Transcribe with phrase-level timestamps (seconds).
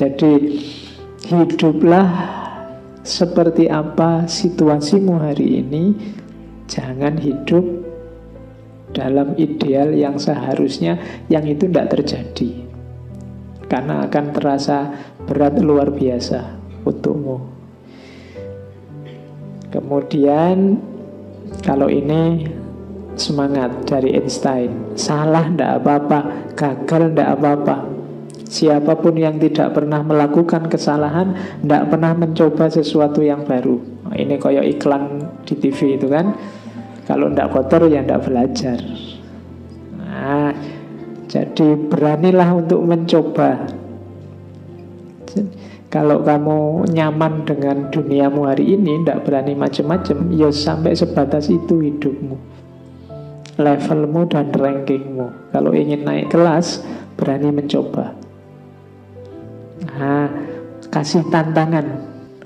[0.00, 0.56] Jadi
[1.28, 2.08] hiduplah
[3.04, 5.92] seperti apa situasimu hari ini.
[6.64, 7.60] Jangan hidup
[8.96, 10.96] dalam ideal yang seharusnya
[11.28, 12.64] yang itu tidak terjadi.
[13.68, 14.88] Karena akan terasa
[15.28, 16.48] berat luar biasa
[16.88, 17.36] untukmu.
[19.68, 20.80] Kemudian
[21.60, 22.48] kalau ini
[23.20, 26.18] semangat dari Einstein, salah tidak apa-apa,
[26.56, 27.99] gagal tidak apa-apa.
[28.50, 33.78] Siapa pun yang tidak pernah melakukan kesalahan Tidak pernah mencoba sesuatu yang baru
[34.10, 35.04] Ini koyok iklan
[35.46, 36.34] di TV itu kan
[37.06, 38.78] Kalau tidak kotor ya tidak belajar
[39.94, 40.50] Nah
[41.30, 43.70] Jadi beranilah untuk mencoba
[45.90, 52.38] kalau kamu nyaman dengan duniamu hari ini, tidak berani macam-macam, ya sampai sebatas itu hidupmu.
[53.58, 55.50] Levelmu dan rankingmu.
[55.50, 56.86] Kalau ingin naik kelas,
[57.18, 58.19] berani mencoba.
[60.90, 61.86] Kasih tantangan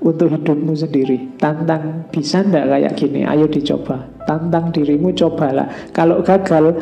[0.05, 1.33] untuk hidupmu sendiri.
[1.41, 3.25] Tantang bisa ndak kayak gini?
[3.25, 4.05] Ayo dicoba.
[4.29, 5.65] Tantang dirimu cobalah.
[5.89, 6.77] Kalau gagal,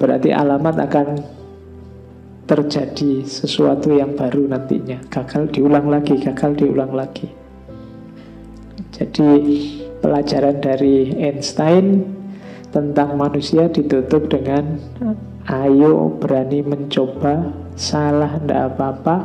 [0.00, 1.06] berarti alamat akan
[2.48, 5.04] terjadi sesuatu yang baru nantinya.
[5.12, 7.28] Gagal diulang lagi, gagal diulang lagi.
[8.96, 9.28] Jadi
[10.00, 12.16] pelajaran dari Einstein
[12.72, 14.80] tentang manusia ditutup dengan
[15.52, 19.16] ayo berani mencoba, salah ndak apa-apa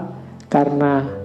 [0.51, 1.22] karena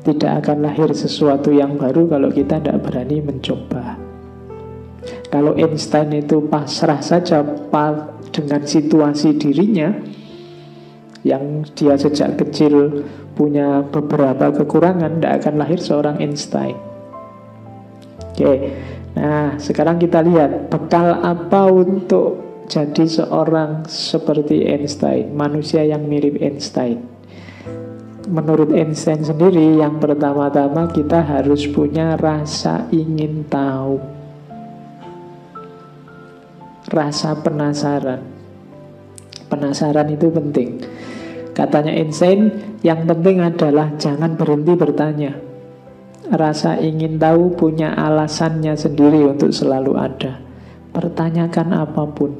[0.00, 4.00] tidak akan lahir sesuatu yang baru kalau kita tidak berani mencoba.
[5.30, 7.40] Kalau Einstein itu pasrah saja
[8.32, 9.94] dengan situasi dirinya,
[11.22, 13.04] yang dia sejak kecil
[13.36, 16.76] punya beberapa kekurangan, tidak akan lahir seorang Einstein.
[18.32, 18.72] Oke,
[19.12, 27.09] nah sekarang kita lihat bekal apa untuk jadi seorang seperti Einstein, manusia yang mirip Einstein.
[28.30, 33.98] Menurut Einstein sendiri, yang pertama-tama kita harus punya rasa ingin tahu,
[36.94, 38.22] rasa penasaran.
[39.50, 40.78] Penasaran itu penting.
[41.58, 42.54] Katanya Einstein,
[42.86, 45.34] yang penting adalah jangan berhenti bertanya.
[46.30, 50.38] Rasa ingin tahu punya alasannya sendiri untuk selalu ada.
[50.94, 52.30] Pertanyakan apa pun.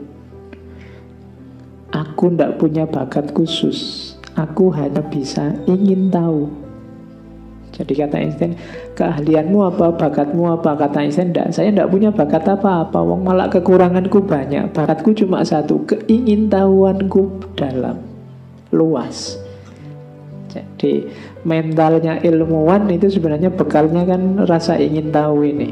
[1.91, 4.09] Aku tidak punya bakat khusus.
[4.38, 6.46] Aku hanya bisa ingin tahu.
[7.70, 8.52] Jadi kata Einstein,
[8.98, 10.74] keahlianmu apa, bakatmu apa?
[10.74, 12.98] Kata Einstein, enggak, saya tidak punya bakat apa-apa.
[13.00, 14.74] Wong malah kekuranganku banyak.
[14.74, 18.02] Bakatku cuma satu, keingintahuanku dalam
[18.74, 19.38] luas.
[20.50, 21.06] Jadi
[21.47, 25.70] mentalnya ilmuwan itu sebenarnya bekalnya kan rasa ingin tahu ini.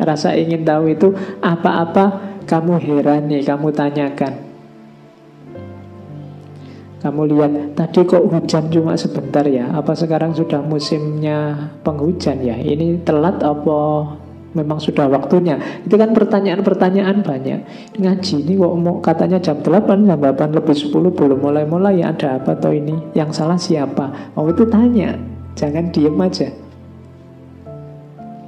[0.00, 1.12] Rasa ingin tahu itu
[1.44, 4.45] apa-apa kamu herani, kamu tanyakan.
[7.06, 9.70] Kamu lihat tadi kok hujan cuma sebentar ya?
[9.70, 12.58] Apa sekarang sudah musimnya penghujan ya?
[12.58, 14.10] Ini telat apa
[14.58, 15.54] memang sudah waktunya.
[15.86, 17.60] Itu kan pertanyaan-pertanyaan banyak.
[17.94, 22.42] Ngaji ini kok mau katanya jam 8, jam 8 lebih 10 belum mulai-mulai ya ada
[22.42, 22.98] apa atau ini?
[23.14, 24.34] Yang salah siapa?
[24.34, 25.14] Mau itu tanya,
[25.54, 26.50] jangan diem aja.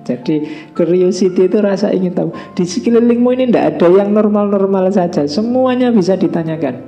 [0.03, 0.35] Jadi
[0.75, 2.35] curiosity itu rasa ingin tahu.
[2.59, 5.29] Di sekelilingmu ini tidak ada yang normal-normal saja.
[5.31, 6.88] Semuanya bisa ditanyakan.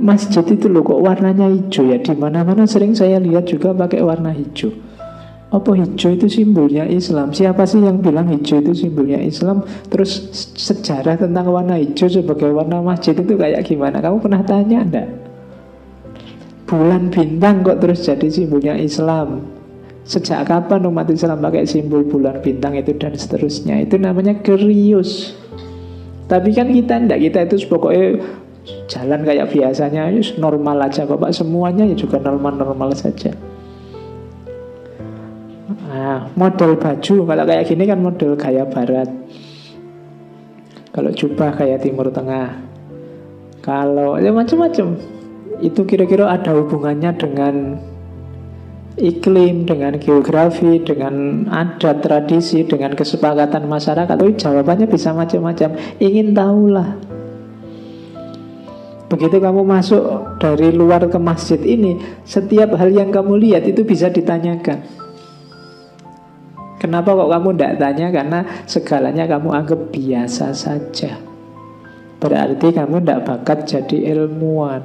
[0.00, 2.00] Masjid itu loh kok warnanya hijau ya.
[2.00, 4.72] Di mana-mana sering saya lihat juga pakai warna hijau.
[5.52, 7.28] Apa hijau itu simbolnya Islam?
[7.36, 9.60] Siapa sih yang bilang hijau itu simbolnya Islam?
[9.92, 14.00] Terus sejarah tentang warna hijau sebagai warna masjid itu kayak gimana?
[14.00, 15.08] Kamu pernah tanya enggak?
[16.64, 19.44] Bulan bintang kok terus jadi simbolnya Islam?
[20.08, 23.76] Sejak kapan umat Islam pakai simbol bulan bintang itu dan seterusnya?
[23.84, 25.36] Itu namanya kerius.
[26.32, 28.24] Tapi kan kita enggak, kita itu pokoknya
[28.86, 31.34] jalan kayak biasanya, normal aja kok Pak.
[31.34, 33.34] Semuanya ya juga normal-normal saja.
[35.92, 39.08] Nah, model baju kalau kayak gini kan model gaya barat.
[40.92, 42.52] Kalau jubah kayak timur tengah.
[43.64, 44.98] Kalau ya macam-macam.
[45.62, 47.54] Itu kira-kira ada hubungannya dengan
[48.98, 54.16] iklim, dengan geografi, dengan adat, tradisi, dengan kesepakatan masyarakat.
[54.16, 55.78] Tapi jawabannya bisa macam-macam.
[56.02, 57.11] Ingin tahulah.
[59.12, 64.08] Begitu kamu masuk dari luar ke masjid ini, setiap hal yang kamu lihat itu bisa
[64.08, 64.80] ditanyakan.
[66.80, 68.08] Kenapa kok kamu tidak tanya?
[68.08, 71.20] Karena segalanya kamu anggap biasa saja.
[72.24, 74.80] Berarti kamu tidak bakat jadi ilmuwan.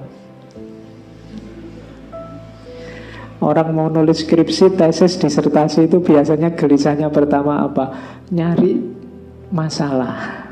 [3.39, 7.95] Orang mau nulis skripsi, tesis, disertasi itu biasanya gelisahnya pertama apa?
[8.27, 8.75] Nyari
[9.55, 10.46] masalah.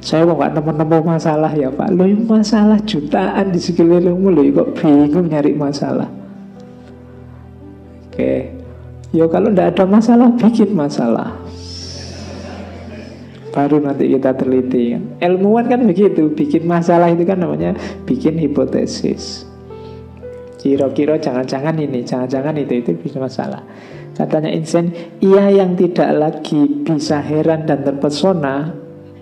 [0.00, 1.92] Saya mau nggak nemu-nemu masalah ya Pak.
[1.92, 6.08] Lo masalah jutaan di sekelilingmu lo kok bingung nyari masalah.
[8.08, 8.56] Oke.
[9.12, 11.36] Yo kalau tidak ada masalah, bikin masalah.
[13.50, 14.94] Baru nanti kita teliti.
[15.18, 17.74] Ilmuwan kan begitu, bikin masalah itu kan namanya
[18.06, 19.44] bikin hipotesis.
[20.62, 23.66] Kira-kira jangan-jangan ini, jangan-jangan itu, itu bisa masalah.
[24.14, 28.70] Katanya Einstein, ia yang tidak lagi bisa heran dan terpesona,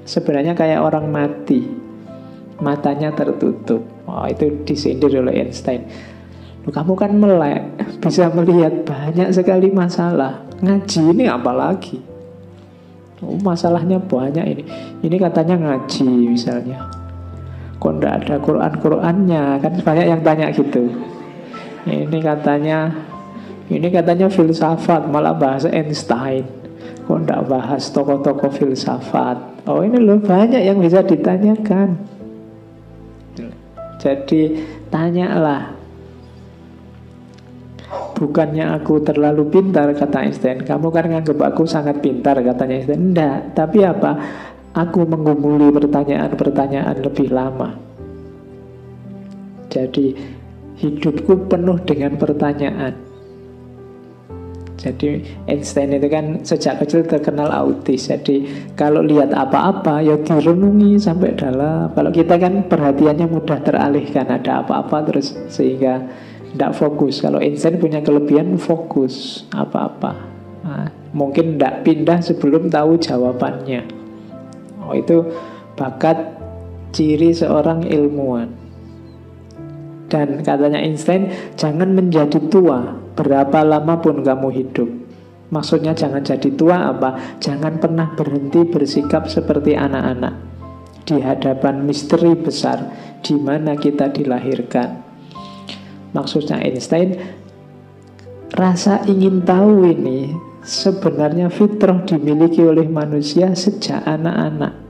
[0.09, 1.69] sebenarnya kayak orang mati.
[2.65, 3.85] Matanya tertutup.
[4.09, 5.85] Oh, itu disindir oleh Einstein.
[6.65, 7.63] Loh, kamu kan melek,
[8.03, 10.43] bisa melihat banyak sekali masalah.
[10.65, 12.03] Ngaji ini apalagi?
[13.23, 14.65] Oh, masalahnya banyak ini.
[15.05, 16.89] Ini katanya ngaji misalnya.
[17.79, 19.45] Kok ndak ada Quran-Qurannya?
[19.63, 20.91] Kan banyak yang tanya gitu.
[21.87, 22.91] Ini katanya
[23.71, 26.43] ini katanya filsafat, malah bahasa Einstein.
[27.07, 29.58] Kok ndak bahas tokoh-tokoh filsafat?
[29.69, 32.00] Oh ini loh banyak yang bisa ditanyakan.
[34.00, 35.76] Jadi tanyalah.
[38.17, 40.65] Bukannya aku terlalu pintar kata Einstein.
[40.65, 43.12] Kamu kan nganggap aku sangat pintar katanya Einstein.
[43.12, 44.17] Enggak, tapi apa?
[44.73, 47.76] Aku menggumuli pertanyaan-pertanyaan lebih lama.
[49.69, 50.17] Jadi
[50.81, 53.08] hidupku penuh dengan pertanyaan
[54.88, 58.08] jadi Einstein itu kan sejak kecil terkenal autis.
[58.08, 61.93] Jadi kalau lihat apa-apa ya direnungi sampai dalam.
[61.93, 66.08] Kalau kita kan perhatiannya mudah teralihkan ada apa-apa terus sehingga
[66.56, 67.20] tidak fokus.
[67.20, 70.12] Kalau Einstein punya kelebihan fokus apa-apa.
[70.64, 73.85] Nah, mungkin tidak pindah sebelum tahu jawabannya.
[74.88, 75.20] Oh itu
[75.76, 76.17] bakat
[76.96, 78.49] ciri seorang ilmuwan.
[80.08, 81.29] Dan katanya Einstein,
[81.61, 84.87] jangan menjadi tua berapa lama pun kamu hidup.
[85.50, 87.41] Maksudnya jangan jadi tua apa?
[87.43, 90.35] Jangan pernah berhenti bersikap seperti anak-anak
[91.03, 92.85] di hadapan misteri besar
[93.25, 95.03] di mana kita dilahirkan.
[96.12, 97.17] Maksudnya Einstein,
[98.53, 104.88] rasa ingin tahu ini sebenarnya fitrah dimiliki oleh manusia sejak anak-anak.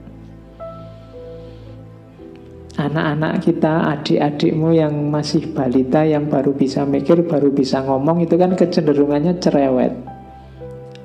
[2.88, 8.56] Anak-anak kita, adik-adikmu yang masih balita, yang baru bisa mikir, baru bisa ngomong, itu kan
[8.56, 9.92] kecenderungannya cerewet.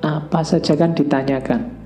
[0.00, 1.84] Apa saja kan ditanyakan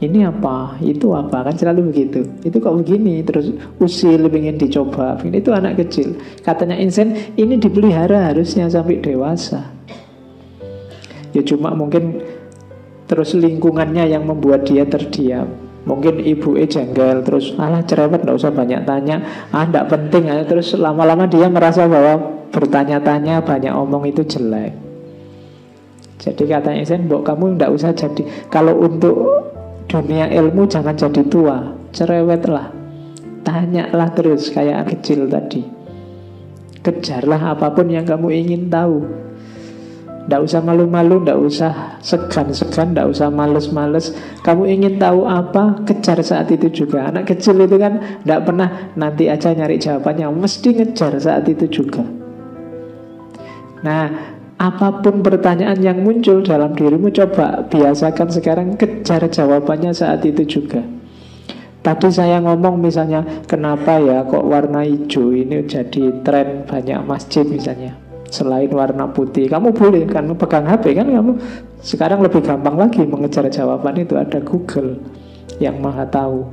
[0.00, 2.24] ini apa, itu apa, kan selalu begitu.
[2.40, 5.20] Itu kok begini, terus usil ingin dicoba.
[5.28, 6.16] Itu anak kecil.
[6.40, 9.68] Katanya Insen, ini dipelihara harusnya sampai dewasa.
[11.36, 12.16] Ya cuma mungkin
[13.12, 15.52] terus lingkungannya yang membuat dia terdiam.
[15.80, 20.44] Mungkin ibu e jengkel, terus alah cerewet, nggak usah banyak tanya, ah nggak penting, ah.
[20.44, 24.76] terus lama-lama dia merasa bahwa bertanya-tanya banyak omong itu jelek.
[26.20, 29.16] Jadi katanya Insen, mbok kamu nggak usah jadi, kalau untuk
[29.88, 32.76] dunia ilmu jangan jadi tua, cerewetlah.
[33.40, 35.64] Tanyalah terus kayak kecil tadi.
[36.84, 39.29] Kejarlah apa pun yang kamu ingin tahu.
[40.30, 44.14] Tidak usah malu-malu, tidak usah segan-segan, tidak usah males-males.
[44.46, 47.10] Kamu ingin tahu apa, kejar saat itu juga.
[47.10, 52.06] Anak kecil itu kan tidak pernah nanti aja nyari jawabannya, mesti ngejar saat itu juga.
[53.82, 60.44] Nah, Apa pun pertanyaan yang muncul dalam dirimu Coba biasakan sekarang kejar jawabannya saat itu
[60.44, 60.84] juga
[61.80, 68.09] Tadi saya ngomong misalnya Kenapa ya kok warna hijau ini jadi tren banyak masjid misalnya
[68.30, 69.50] Selain warna putih.
[69.50, 71.10] Kamu boleh kan pegang HP kan?
[71.10, 71.32] Kamu
[71.82, 74.14] Sekarang lebih gampang lagi mengejar jawaban itu.
[74.14, 75.02] Ada Google
[75.58, 76.46] yang maha tahu.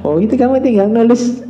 [0.00, 1.44] Oh itu kamu tinggal nulis.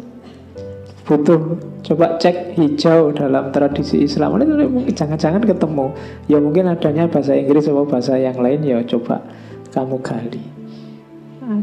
[1.06, 4.42] Butuh coba cek hijau dalam tradisi Islam.
[4.42, 5.94] Ini jangan-jangan ketemu.
[6.26, 8.66] Ya mungkin adanya bahasa Inggris atau bahasa yang lain.
[8.66, 9.22] Ya coba
[9.70, 10.42] kamu gali.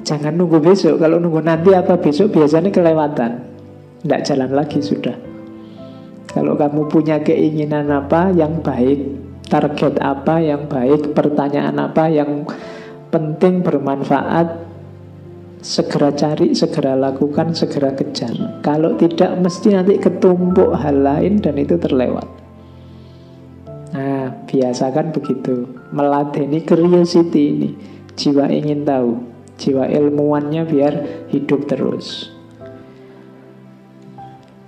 [0.08, 1.04] Jangan nunggu besok.
[1.04, 3.44] Kalau nunggu nanti apa besok biasanya kelewatan.
[4.00, 5.33] Tidak jalan lagi sudah
[6.34, 12.50] kalau kamu punya keinginan apa yang baik target apa yang baik pertanyaan apa yang
[13.14, 14.74] penting bermanfaat
[15.64, 18.60] segera cari, segera lakukan, segera kejar.
[18.60, 22.28] Kalau tidak, mesti nanti ketumpuk hal lain dan itu terlewat.
[23.96, 25.70] Nah, biasakan begitu.
[25.96, 27.70] Meladeni curiosity ini.
[28.14, 29.24] Jiwa ingin tahu.
[29.56, 30.94] Jiwa ilmuwannya biar
[31.32, 32.28] hidup terus.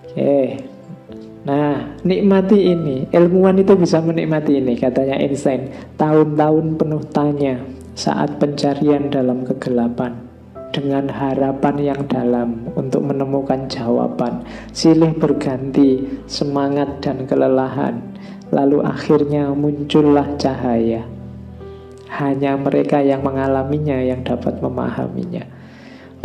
[0.08, 0.75] Oke.
[1.46, 3.06] Nah, nikmati ini.
[3.14, 5.70] Ilmuwan itu bisa menikmati ini, katanya Einstein.
[5.94, 7.62] Tahun-tahun penuh tanya
[7.94, 10.26] saat pencarian dalam kegelapan
[10.74, 14.42] dengan harapan yang dalam untuk menemukan jawaban.
[14.74, 18.02] Silih berganti semangat dan kelelahan,
[18.50, 21.06] lalu akhirnya muncullah cahaya.
[22.10, 25.46] Hanya mereka yang mengalaminya yang dapat memahaminya.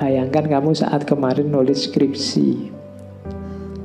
[0.00, 2.79] Bayangkan kamu saat kemarin nulis skripsi,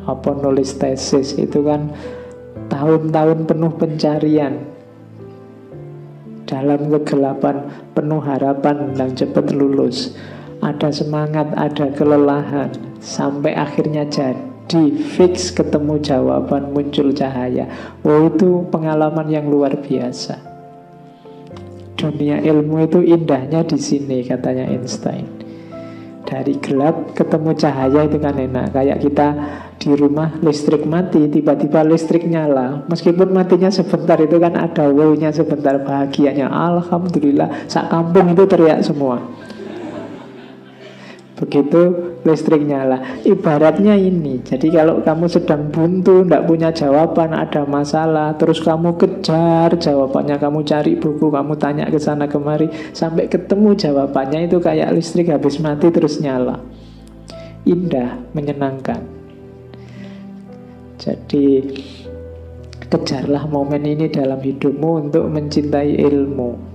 [0.06, 1.90] apa nulis tesis itu kan
[2.70, 4.54] tahun-tahun penuh pencarian.
[6.46, 7.66] Dalam kegelapan
[7.98, 10.14] penuh harapan dan cepat lulus.
[10.62, 12.70] Ada semangat, ada kelelahan.
[13.02, 14.84] Sampai akhirnya jadi
[15.18, 17.66] fix ketemu jawaban muncul cahaya.
[18.06, 20.38] Oh itu pengalaman yang luar biasa.
[21.98, 25.45] Dunia ilmu itu indahnya di sini katanya Einstein
[26.26, 28.74] dari gelap ketemu cahaya itu kan enak.
[28.74, 29.28] Kayak kita
[29.78, 32.84] di rumah listrik mati tiba-tiba listrik nyala.
[32.90, 36.50] Meskipun matinya sebentar itu kan ada wow-nya sebentar bahagianya.
[36.50, 39.45] Alhamdulillah sak kampung itu teriak semua
[41.36, 41.82] Begitu
[42.24, 48.64] listrik nyala Ibaratnya ini Jadi kalau kamu sedang buntu Tidak punya jawaban Ada masalah Terus
[48.64, 54.64] kamu kejar jawabannya Kamu cari buku Kamu tanya ke sana kemari Sampai ketemu jawabannya Itu
[54.64, 56.56] kayak listrik habis mati terus nyala.
[57.68, 59.04] Indah Menyenangkan.
[60.96, 61.48] Jadi
[62.88, 66.75] Kejarlah momen ini dalam hidupmu Untuk mencintai ilmu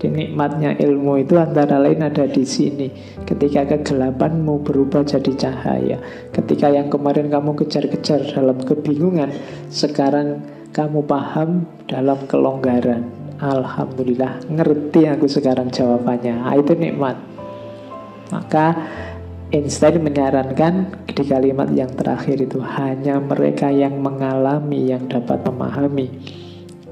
[0.00, 2.88] jadi nikmatnya ilmu itu antara lain ada di sini.
[3.28, 6.00] Ketika kegelapanmu berubah jadi cahaya.
[6.32, 9.28] Ketika yang kemarin kamu kejar-kejar dalam kebingungan,
[9.68, 10.40] sekarang
[10.72, 13.12] kamu paham dalam kelonggaran.
[13.44, 16.48] Alhamdulillah, ngerti aku sekarang jawabannya.
[16.48, 17.20] Ah, itu nikmat.
[18.32, 18.72] Maka
[19.52, 26.08] Einstein menyarankan di kalimat yang terakhir itu hanya mereka yang mengalami yang dapat memahami.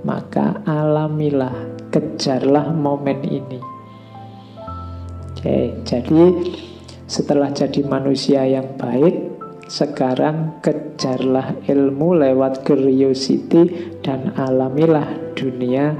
[0.06, 1.54] Maka alamilah
[1.90, 3.60] kejarlah momen ini.
[5.34, 6.22] Oke, jadi
[7.08, 9.38] setelah jadi manusia yang baik,
[9.68, 15.92] sekarang kejarlah ilmu lewat curiosity dan alamilah dunia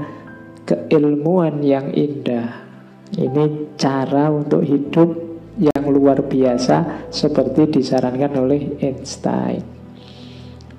[0.65, 2.65] keilmuan yang indah.
[3.09, 5.09] Ini cara untuk hidup
[5.57, 9.65] yang luar biasa seperti disarankan oleh Einstein.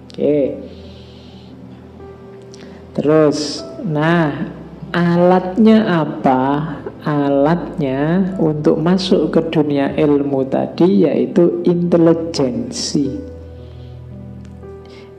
[0.07, 0.37] Oke.
[2.95, 6.43] Terus, nah Alatnya apa?
[7.07, 13.15] Alatnya untuk masuk ke dunia ilmu tadi yaitu intelijensi.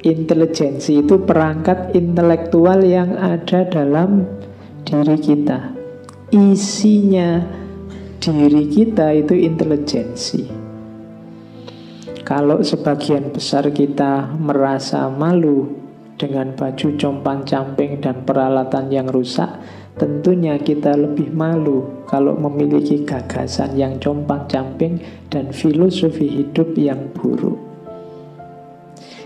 [0.03, 4.27] Intelijensi itu perangkat intelektual yang ada dalam
[4.83, 5.71] diri kita.
[6.35, 7.39] Isinya
[8.19, 10.51] diri kita itu intelijensi.
[12.27, 15.80] Kalau sebagian besar kita merasa malu
[16.21, 19.49] dengan baju compang-camping dan peralatan yang rusak,
[19.97, 25.01] tentunya kita lebih malu kalau memiliki gagasan yang compang-camping
[25.33, 27.57] dan filosofi hidup yang buruk.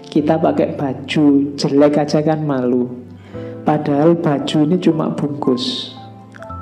[0.08, 2.88] Kita pakai baju jelek aja kan malu.
[3.68, 5.92] Padahal baju ini cuma bungkus.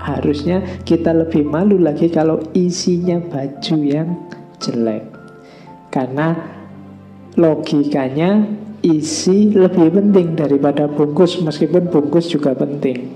[0.01, 4.09] Harusnya kita lebih malu lagi kalau isinya baju yang
[4.57, 5.05] jelek.
[5.93, 6.33] Karena
[7.37, 13.15] logikanya isi lebih penting daripada bungkus meskipun bungkus juga penting.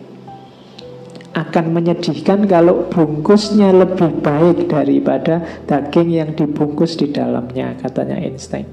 [1.36, 8.66] Akan menyedihkan kalau bungkusnya lebih baik daripada daging yang dibungkus di dalamnya katanya Einstein.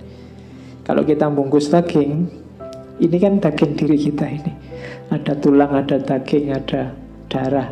[0.87, 2.31] Kalau kita bungkus daging
[3.03, 4.53] ini kan daging diri kita ini.
[5.11, 6.95] Ada tulang, ada daging, ada
[7.29, 7.69] darah.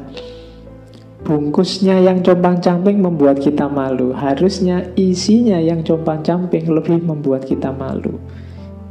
[1.23, 4.11] Bungkusnya yang compang-camping membuat kita malu.
[4.11, 8.19] Harusnya isinya yang compang-camping lebih membuat kita malu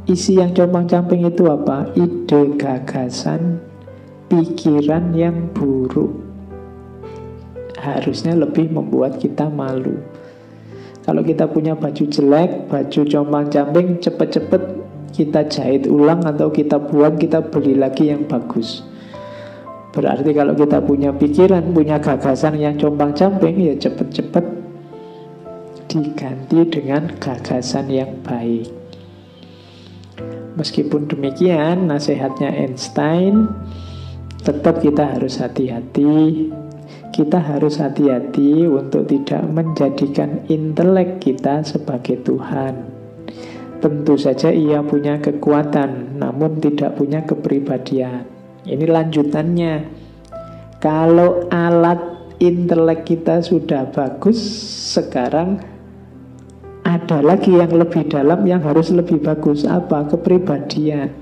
[0.02, 1.86] Isi yang compang-camping itu apa?
[1.94, 3.62] Ide, gagasan,
[4.26, 6.10] pikiran yang buruk.
[7.78, 10.02] Harusnya lebih membuat kita malu.
[11.06, 14.62] Kalau kita punya baju jelek, baju compang-camping Cepet-cepet
[15.14, 18.82] kita jahit ulang atau kita buang, kita beli lagi yang bagus.
[19.94, 24.46] Berarti kalau kita punya pikiran, punya gagasan yang compang-camping Ya cepet-cepet
[25.86, 28.81] diganti dengan gagasan yang baik
[30.52, 33.48] Meskipun demikian, nasihatnya Einstein
[34.42, 36.50] tetap kita harus hati-hati.
[37.12, 42.88] Kita harus hati-hati untuk tidak menjadikan intelek kita sebagai Tuhan.
[43.80, 48.28] Tentu saja ia punya kekuatan, namun tidak punya kepribadian.
[48.62, 49.74] Ini lanjutannya.
[50.78, 52.00] Kalau alat
[52.38, 54.38] intelek kita sudah bagus,
[54.94, 55.71] sekarang
[57.12, 59.68] ada lagi yang lebih dalam yang harus lebih bagus.
[59.68, 60.08] Apa?
[60.08, 61.12] Kepribadian.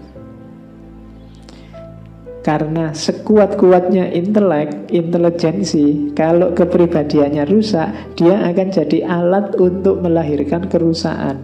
[2.40, 11.42] Karena sekuat-kuatnya intelek, intelijensi, kalau kepribadiannya rusak, dia akan jadi alat untuk melahirkan kerusakan.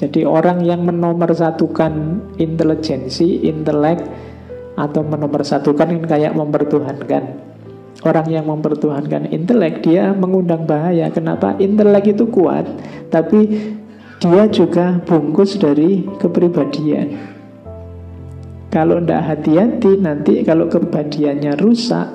[0.00, 4.00] Jadi orang yang menomorsatukan intelijensi, intelek,
[4.80, 7.51] atau menomorsatukan kayak mempertuhankan
[8.00, 11.12] Orang yang mempertuhankan intelek dia mengundang bahaya.
[11.12, 11.54] Kenapa?
[11.60, 12.64] Intelek itu kuat,
[13.12, 13.46] tapi
[14.18, 17.30] dia juga bungkus dari kepribadian.
[18.72, 22.08] Kalau tidak hati-hati, nanti kalau kepribadiannya rusak,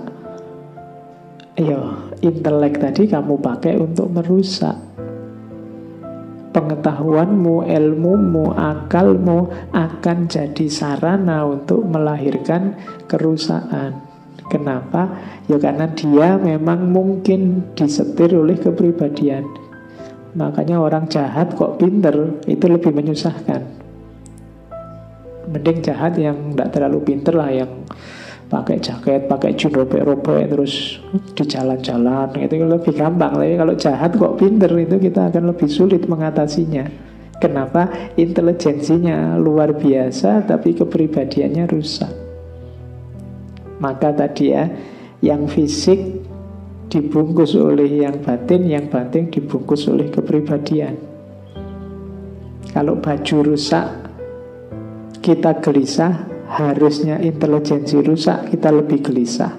[1.61, 4.87] ayo intelek tadi kamu pakai untuk merusak
[6.57, 12.73] pengetahuanmu, ilmumu, akalmu akan jadi sarana untuk melahirkan
[13.05, 14.06] kerusakan.
[14.47, 15.11] Kenapa?
[15.51, 19.43] Ya karena dia memang mungkin disetir oleh kepribadian.
[20.37, 23.63] Makanya orang jahat kok pinter, itu lebih menyusahkan.
[25.47, 27.71] Mending jahat yang tidak terlalu pinter lah, yang
[28.47, 31.03] pakai jaket, pakai jin robek-robek terus
[31.35, 33.35] di jalan-jalan itu lebih gampang.
[33.35, 36.87] Tapi kalau jahat kok pinter itu kita akan lebih sulit mengatasinya.
[37.37, 38.13] Kenapa?
[38.17, 42.26] Intelijensinya luar biasa tapi kepribadiannya rusak.
[43.77, 44.65] Maka tadi ya,
[45.21, 45.97] yang fisik
[46.87, 50.95] dibungkus oleh yang batin, yang batin dibungkus oleh kepribadian.
[52.71, 53.87] Kalau baju rusak,
[55.19, 56.13] kita gelisah,
[56.47, 59.51] harusnya intelijensi rusak, kita lebih gelisah.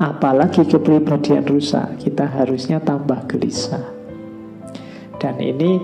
[0.00, 3.84] Apalagi kepribadian rusak, kita harusnya tambah gelisah.
[5.20, 5.78] Dan ini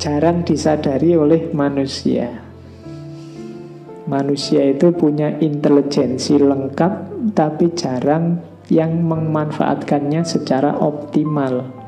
[0.00, 2.49] jarang disadari oleh manusia.
[4.10, 6.92] Manusia itu punya intelijensi lengkap,
[7.30, 11.79] tapi jarang yang memanfaatkannya secara optimal.